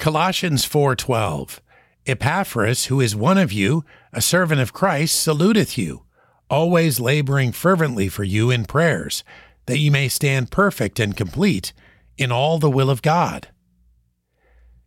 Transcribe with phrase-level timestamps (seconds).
[0.00, 1.60] Colossians 4:12
[2.06, 3.84] Epaphras, who is one of you,
[4.14, 6.06] a servant of Christ, saluteth you,
[6.48, 9.22] always laboring fervently for you in prayers,
[9.66, 11.74] that ye may stand perfect and complete
[12.16, 13.48] in all the will of God.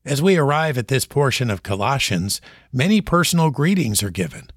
[0.03, 2.41] As we arrive at this portion of Colossians,
[2.71, 4.47] many personal greetings are given.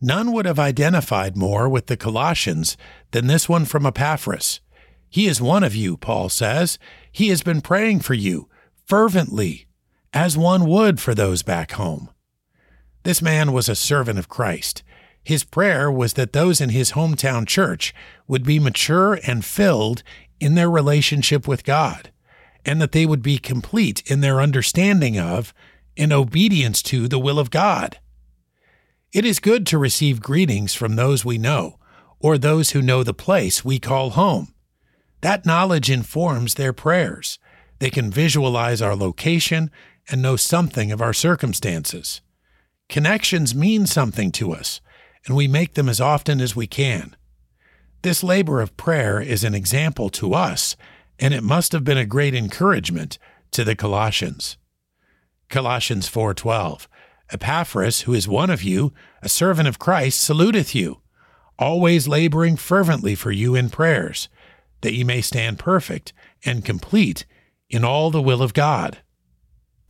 [0.00, 2.76] None would have identified more with the Colossians
[3.10, 4.60] than this one from Epaphras.
[5.08, 6.78] He is one of you, Paul says.
[7.10, 8.48] He has been praying for you
[8.86, 9.66] fervently,
[10.12, 12.10] as one would for those back home.
[13.02, 14.82] This man was a servant of Christ.
[15.22, 17.94] His prayer was that those in his hometown church
[18.26, 20.02] would be mature and filled
[20.40, 22.10] in their relationship with God,
[22.64, 25.54] and that they would be complete in their understanding of
[25.96, 27.98] and obedience to the will of God.
[29.12, 31.78] It is good to receive greetings from those we know,
[32.18, 34.54] or those who know the place we call home.
[35.20, 37.38] That knowledge informs their prayers.
[37.80, 39.70] They can visualize our location
[40.08, 42.20] and know something of our circumstances.
[42.88, 44.80] Connections mean something to us,
[45.26, 47.16] and we make them as often as we can.
[48.02, 50.76] This labor of prayer is an example to us,
[51.18, 53.18] and it must have been a great encouragement
[53.52, 54.56] to the Colossians.
[55.48, 56.86] Colossians 4:12
[57.32, 61.00] Epaphras, who is one of you, a servant of Christ, saluteth you,
[61.58, 64.28] always laboring fervently for you in prayers,
[64.80, 66.12] that ye may stand perfect
[66.44, 67.24] and complete
[67.70, 68.98] in all the will of God.